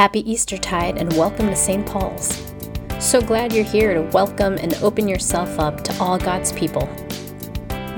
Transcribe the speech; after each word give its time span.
Happy 0.00 0.22
Eastertide 0.22 0.96
and 0.96 1.12
welcome 1.12 1.48
to 1.48 1.54
St. 1.54 1.84
Paul's. 1.86 2.50
So 2.98 3.20
glad 3.20 3.52
you're 3.52 3.62
here 3.62 3.92
to 3.92 4.00
welcome 4.12 4.54
and 4.54 4.72
open 4.76 5.06
yourself 5.06 5.58
up 5.58 5.84
to 5.84 5.94
all 6.02 6.16
God's 6.16 6.52
people. 6.52 6.88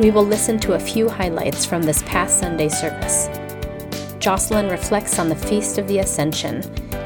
We 0.00 0.10
will 0.10 0.26
listen 0.26 0.58
to 0.62 0.72
a 0.72 0.80
few 0.80 1.08
highlights 1.08 1.64
from 1.64 1.84
this 1.84 2.02
past 2.02 2.40
Sunday 2.40 2.68
service. 2.70 3.28
Jocelyn 4.18 4.68
reflects 4.68 5.20
on 5.20 5.28
the 5.28 5.36
Feast 5.36 5.78
of 5.78 5.86
the 5.86 6.00
Ascension 6.00 6.64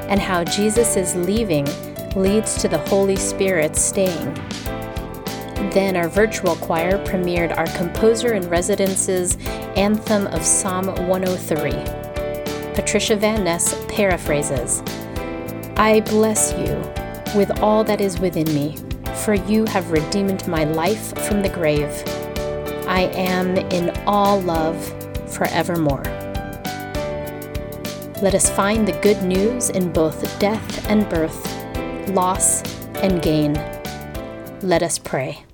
and 0.08 0.18
how 0.18 0.44
Jesus' 0.44 1.14
leaving 1.14 1.66
leads 2.14 2.56
to 2.62 2.66
the 2.66 2.82
Holy 2.88 3.16
Spirit 3.16 3.76
staying. 3.76 4.32
Then 5.72 5.94
our 5.98 6.08
virtual 6.08 6.56
choir 6.56 7.04
premiered 7.04 7.54
our 7.54 7.66
composer 7.76 8.32
in 8.32 8.48
residence's 8.48 9.36
anthem 9.76 10.26
of 10.28 10.42
Psalm 10.42 10.86
103. 10.86 12.05
Patricia 12.76 13.16
Van 13.16 13.42
Ness 13.42 13.74
paraphrases 13.88 14.82
I 15.78 16.02
bless 16.04 16.52
you 16.52 16.76
with 17.34 17.50
all 17.60 17.82
that 17.84 18.02
is 18.02 18.20
within 18.20 18.46
me, 18.54 18.76
for 19.24 19.32
you 19.32 19.64
have 19.64 19.90
redeemed 19.90 20.46
my 20.46 20.64
life 20.64 21.16
from 21.26 21.40
the 21.40 21.48
grave. 21.48 21.90
I 22.86 23.10
am 23.14 23.56
in 23.56 23.90
all 24.06 24.42
love 24.42 24.76
forevermore. 25.32 26.02
Let 28.22 28.34
us 28.34 28.50
find 28.50 28.86
the 28.86 28.98
good 29.00 29.22
news 29.22 29.70
in 29.70 29.90
both 29.90 30.38
death 30.38 30.90
and 30.90 31.08
birth, 31.08 31.44
loss 32.10 32.62
and 32.96 33.22
gain. 33.22 33.54
Let 34.60 34.82
us 34.82 34.98
pray. 34.98 35.44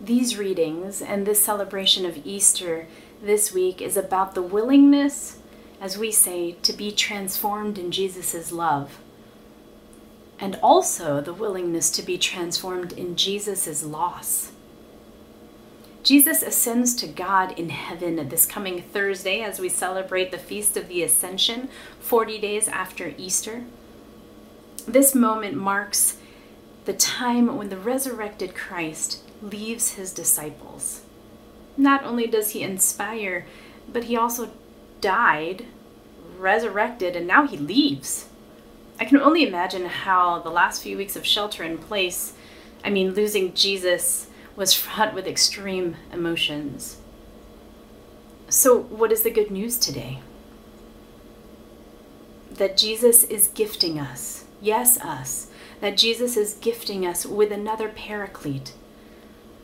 These 0.00 0.38
readings 0.38 1.02
and 1.02 1.26
this 1.26 1.44
celebration 1.44 2.06
of 2.06 2.26
Easter 2.26 2.86
this 3.22 3.52
week 3.52 3.82
is 3.82 3.98
about 3.98 4.34
the 4.34 4.42
willingness 4.42 5.38
as 5.82 5.98
we 5.98 6.12
say, 6.12 6.52
to 6.62 6.72
be 6.72 6.92
transformed 6.92 7.76
in 7.76 7.90
Jesus' 7.90 8.52
love. 8.52 9.00
And 10.38 10.56
also 10.62 11.20
the 11.20 11.34
willingness 11.34 11.90
to 11.90 12.02
be 12.02 12.16
transformed 12.16 12.92
in 12.92 13.16
Jesus' 13.16 13.82
loss. 13.82 14.52
Jesus 16.04 16.40
ascends 16.40 16.94
to 16.96 17.08
God 17.08 17.58
in 17.58 17.70
heaven 17.70 18.28
this 18.28 18.46
coming 18.46 18.80
Thursday 18.80 19.42
as 19.42 19.58
we 19.58 19.68
celebrate 19.68 20.30
the 20.30 20.38
Feast 20.38 20.76
of 20.76 20.86
the 20.86 21.02
Ascension, 21.02 21.68
40 21.98 22.38
days 22.38 22.68
after 22.68 23.12
Easter. 23.18 23.64
This 24.86 25.16
moment 25.16 25.56
marks 25.56 26.16
the 26.84 26.92
time 26.92 27.56
when 27.56 27.70
the 27.70 27.76
resurrected 27.76 28.54
Christ 28.54 29.20
leaves 29.42 29.94
his 29.94 30.12
disciples. 30.12 31.02
Not 31.76 32.04
only 32.04 32.28
does 32.28 32.50
he 32.50 32.62
inspire, 32.62 33.46
but 33.92 34.04
he 34.04 34.16
also 34.16 34.50
died, 35.02 35.66
resurrected, 36.42 37.16
and 37.16 37.26
now 37.26 37.46
he 37.46 37.56
leaves. 37.56 38.28
I 39.00 39.04
can 39.04 39.18
only 39.18 39.46
imagine 39.46 39.86
how 39.86 40.40
the 40.40 40.50
last 40.50 40.82
few 40.82 40.96
weeks 40.96 41.16
of 41.16 41.24
shelter 41.24 41.62
in 41.62 41.78
place, 41.78 42.34
I 42.84 42.90
mean, 42.90 43.12
losing 43.12 43.54
Jesus, 43.54 44.28
was 44.54 44.74
fraught 44.74 45.14
with 45.14 45.26
extreme 45.26 45.96
emotions. 46.12 46.98
So, 48.48 48.78
what 48.78 49.12
is 49.12 49.22
the 49.22 49.30
good 49.30 49.50
news 49.50 49.78
today? 49.78 50.18
That 52.50 52.76
Jesus 52.76 53.24
is 53.24 53.48
gifting 53.48 53.98
us, 53.98 54.44
yes, 54.60 55.00
us, 55.00 55.48
that 55.80 55.96
Jesus 55.96 56.36
is 56.36 56.54
gifting 56.54 57.06
us 57.06 57.24
with 57.24 57.50
another 57.50 57.88
paraclete 57.88 58.72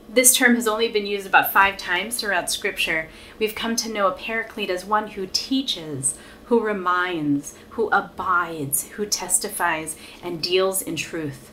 this 0.08 0.34
term 0.34 0.54
has 0.54 0.66
only 0.66 0.88
been 0.88 1.06
used 1.06 1.26
about 1.26 1.52
five 1.52 1.76
times 1.76 2.18
throughout 2.18 2.50
Scripture. 2.50 3.08
We've 3.38 3.54
come 3.54 3.76
to 3.76 3.92
know 3.92 4.06
a 4.08 4.12
paraclete 4.12 4.70
as 4.70 4.84
one 4.84 5.08
who 5.08 5.28
teaches, 5.30 6.16
who 6.48 6.60
reminds, 6.60 7.54
who 7.70 7.88
abides, 7.90 8.88
who 8.90 9.04
testifies, 9.04 9.96
and 10.22 10.42
deals 10.42 10.80
in 10.80 10.96
truth. 10.96 11.52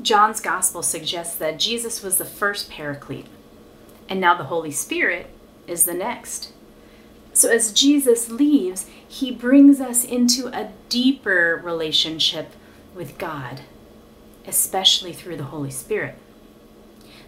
John's 0.00 0.40
Gospel 0.40 0.82
suggests 0.82 1.36
that 1.36 1.58
Jesus 1.58 2.02
was 2.02 2.18
the 2.18 2.24
first 2.24 2.70
paraclete, 2.70 3.26
and 4.08 4.20
now 4.20 4.36
the 4.36 4.44
Holy 4.44 4.70
Spirit 4.70 5.26
is 5.66 5.84
the 5.84 5.94
next. 5.94 6.52
So 7.32 7.50
as 7.50 7.72
Jesus 7.72 8.30
leaves, 8.30 8.86
he 9.06 9.32
brings 9.32 9.80
us 9.80 10.04
into 10.04 10.46
a 10.48 10.70
deeper 10.88 11.60
relationship 11.64 12.52
with 12.94 13.18
God, 13.18 13.62
especially 14.46 15.12
through 15.12 15.36
the 15.36 15.44
Holy 15.44 15.70
Spirit. 15.70 16.14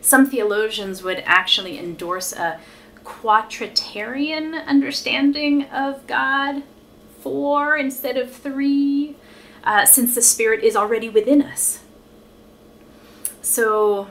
Some 0.00 0.30
theologians 0.30 1.02
would 1.02 1.24
actually 1.26 1.80
endorse 1.80 2.32
a 2.32 2.60
quatritarian 3.04 4.64
understanding 4.66 5.64
of 5.64 6.06
God, 6.06 6.62
four 7.26 7.76
instead 7.76 8.16
of 8.16 8.30
three, 8.30 9.16
uh, 9.64 9.84
since 9.84 10.14
the 10.14 10.22
Spirit 10.22 10.62
is 10.62 10.76
already 10.76 11.08
within 11.08 11.42
us. 11.42 11.80
So, 13.42 14.06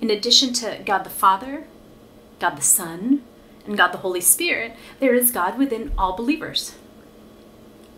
in 0.00 0.08
addition 0.08 0.52
to 0.52 0.80
God 0.86 1.02
the 1.02 1.10
Father, 1.10 1.66
God 2.38 2.56
the 2.56 2.62
Son, 2.62 3.24
and 3.66 3.76
God 3.76 3.88
the 3.88 3.98
Holy 3.98 4.20
Spirit, 4.20 4.76
there 5.00 5.14
is 5.14 5.32
God 5.32 5.58
within 5.58 5.90
all 5.98 6.16
believers. 6.16 6.76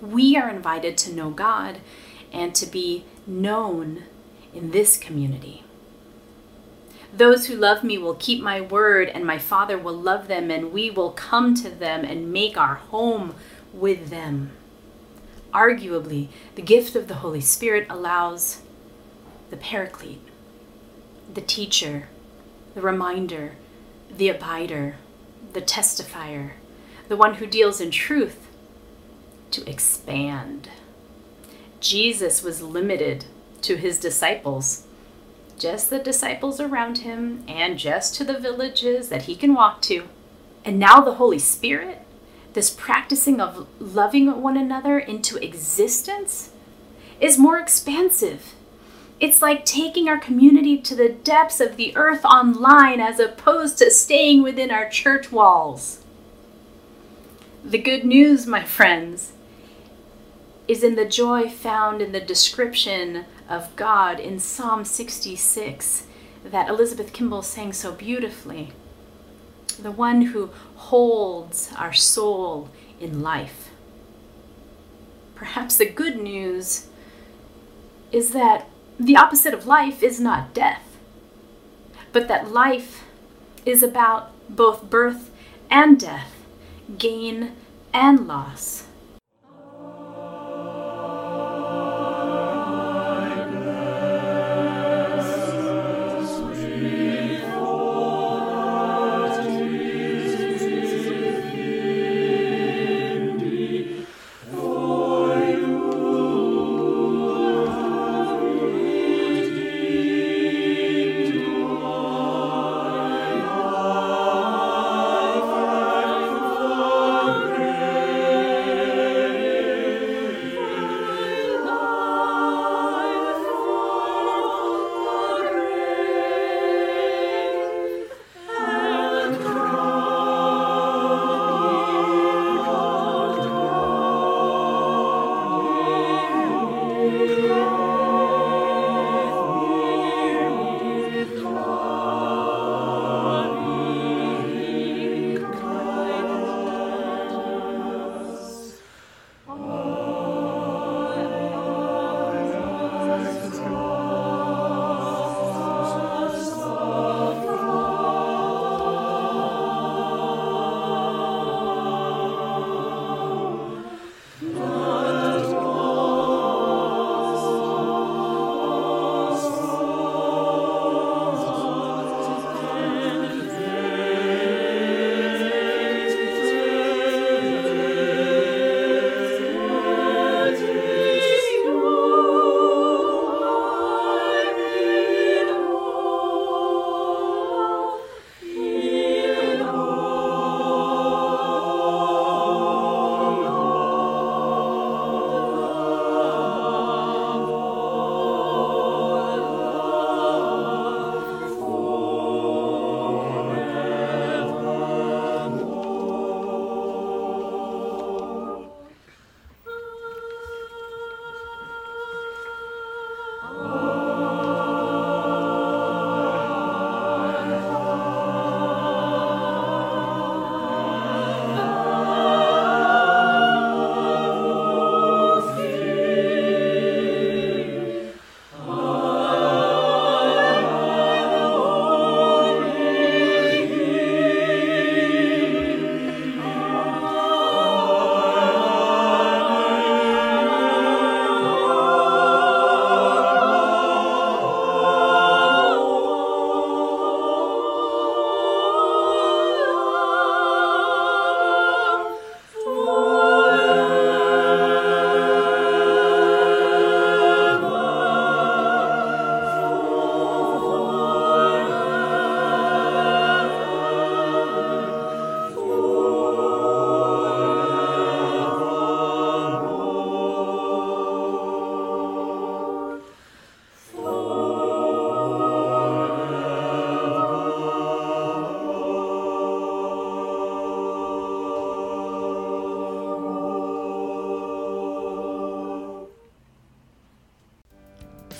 We 0.00 0.38
are 0.38 0.48
invited 0.48 0.96
to 0.98 1.12
know 1.12 1.28
God 1.28 1.80
and 2.32 2.54
to 2.54 2.64
be 2.64 3.04
known 3.26 4.04
in 4.54 4.70
this 4.70 4.96
community. 4.96 5.64
Those 7.14 7.44
who 7.46 7.56
love 7.56 7.84
me 7.84 7.98
will 7.98 8.14
keep 8.14 8.42
my 8.42 8.62
word, 8.62 9.10
and 9.10 9.26
my 9.26 9.36
Father 9.36 9.76
will 9.76 10.00
love 10.00 10.28
them, 10.28 10.50
and 10.50 10.72
we 10.72 10.88
will 10.90 11.10
come 11.10 11.54
to 11.56 11.68
them 11.68 12.06
and 12.06 12.32
make 12.32 12.56
our 12.56 12.76
home 12.76 13.34
with 13.72 14.10
them. 14.10 14.50
Arguably, 15.52 16.28
the 16.54 16.62
gift 16.62 16.94
of 16.94 17.08
the 17.08 17.16
Holy 17.16 17.40
Spirit 17.40 17.86
allows 17.90 18.62
the 19.50 19.56
paraclete, 19.56 20.22
the 21.32 21.40
teacher, 21.40 22.08
the 22.74 22.80
reminder, 22.80 23.54
the 24.10 24.28
abider, 24.28 24.94
the 25.52 25.62
testifier, 25.62 26.52
the 27.08 27.16
one 27.16 27.34
who 27.34 27.46
deals 27.46 27.80
in 27.80 27.90
truth, 27.90 28.46
to 29.50 29.68
expand. 29.68 30.68
Jesus 31.80 32.42
was 32.42 32.62
limited 32.62 33.24
to 33.62 33.76
his 33.76 33.98
disciples 33.98 34.86
just 35.60 35.90
the 35.90 35.98
disciples 35.98 36.58
around 36.58 36.98
him, 36.98 37.44
and 37.46 37.78
just 37.78 38.14
to 38.14 38.24
the 38.24 38.38
villages 38.38 39.10
that 39.10 39.22
he 39.22 39.36
can 39.36 39.52
walk 39.52 39.82
to. 39.82 40.04
And 40.64 40.78
now 40.78 41.02
the 41.02 41.14
Holy 41.14 41.38
Spirit, 41.38 41.98
this 42.52 42.70
practicing 42.70 43.40
of 43.40 43.66
loving 43.78 44.42
one 44.42 44.56
another 44.56 44.98
into 44.98 45.36
existence, 45.36 46.50
is 47.20 47.38
more 47.38 47.58
expansive. 47.58 48.54
It's 49.20 49.42
like 49.42 49.66
taking 49.66 50.08
our 50.08 50.18
community 50.18 50.78
to 50.78 50.94
the 50.96 51.10
depths 51.10 51.60
of 51.60 51.76
the 51.76 51.94
earth 51.96 52.24
online 52.24 53.00
as 53.00 53.20
opposed 53.20 53.78
to 53.78 53.90
staying 53.90 54.42
within 54.42 54.70
our 54.70 54.88
church 54.88 55.30
walls. 55.30 56.02
The 57.62 57.78
good 57.78 58.04
news, 58.04 58.46
my 58.46 58.64
friends, 58.64 59.32
is 60.66 60.82
in 60.82 60.94
the 60.94 61.04
joy 61.04 61.50
found 61.50 62.00
in 62.00 62.12
the 62.12 62.20
description 62.20 63.26
of 63.48 63.74
God 63.76 64.18
in 64.18 64.38
Psalm 64.38 64.84
66 64.84 66.04
that 66.44 66.70
Elizabeth 66.70 67.12
Kimball 67.12 67.42
sang 67.42 67.74
so 67.74 67.92
beautifully. 67.92 68.72
The 69.70 69.90
one 69.90 70.22
who 70.22 70.50
holds 70.76 71.72
our 71.76 71.92
soul 71.92 72.68
in 73.00 73.22
life. 73.22 73.70
Perhaps 75.34 75.78
the 75.78 75.86
good 75.86 76.18
news 76.18 76.86
is 78.12 78.32
that 78.32 78.68
the 78.98 79.16
opposite 79.16 79.54
of 79.54 79.66
life 79.66 80.02
is 80.02 80.20
not 80.20 80.52
death, 80.52 80.82
but 82.12 82.28
that 82.28 82.52
life 82.52 83.04
is 83.64 83.82
about 83.82 84.32
both 84.48 84.90
birth 84.90 85.30
and 85.70 85.98
death, 85.98 86.34
gain 86.98 87.52
and 87.94 88.26
loss. 88.26 88.84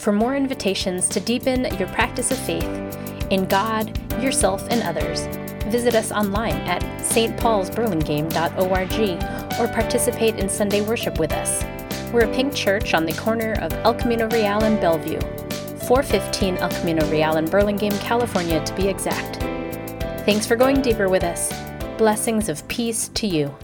For 0.01 0.13
more 0.13 0.35
invitations 0.35 1.09
to 1.11 1.21
deepen 1.21 1.67
your 1.77 1.87
practice 1.89 2.31
of 2.31 2.39
faith 2.39 2.65
in 3.29 3.45
God, 3.45 3.99
yourself, 4.23 4.67
and 4.71 4.83
others, 4.83 5.27
visit 5.67 5.95
us 5.95 6.11
online 6.11 6.57
at 6.63 6.81
stpaulsburlingame.org 7.03 9.61
or 9.61 9.69
participate 9.75 10.37
in 10.37 10.49
Sunday 10.49 10.81
worship 10.81 11.19
with 11.19 11.35
us. 11.35 11.63
We're 12.15 12.25
a 12.25 12.35
pink 12.35 12.55
church 12.55 12.95
on 12.95 13.05
the 13.05 13.13
corner 13.13 13.59
of 13.61 13.75
El 13.75 13.93
Camino 13.93 14.27
Real 14.31 14.65
and 14.65 14.81
Bellevue, 14.81 15.21
415 15.87 16.57
El 16.57 16.71
Camino 16.71 17.07
Real 17.11 17.37
in 17.37 17.45
Burlingame, 17.45 17.99
California, 17.99 18.65
to 18.65 18.75
be 18.75 18.89
exact. 18.89 19.37
Thanks 20.25 20.47
for 20.47 20.57
going 20.57 20.81
deeper 20.81 21.11
with 21.11 21.25
us. 21.25 21.53
Blessings 21.99 22.49
of 22.49 22.67
peace 22.69 23.09
to 23.09 23.27
you. 23.27 23.55